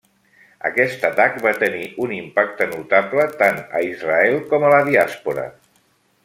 Aquest 0.69 1.03
atac 1.09 1.35
va 1.43 1.51
tenir 1.63 1.83
un 2.05 2.13
impacte 2.15 2.67
notable, 2.71 3.27
tant 3.43 3.61
a 3.81 3.83
Israel 3.91 4.41
com 4.55 4.67
a 4.67 4.73
la 4.77 4.81
diàspora. 4.91 5.47